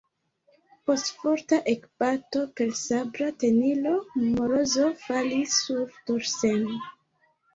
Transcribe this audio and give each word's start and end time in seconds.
Post 0.89 1.09
forta 1.23 1.59
ekbato 1.73 2.41
per 2.61 2.71
sabra 2.79 3.27
tenilo 3.43 3.93
Morozov 4.23 4.97
falis 5.05 5.59
surdorsen. 5.67 6.65